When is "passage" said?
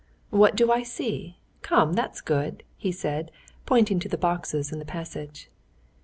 4.83-5.47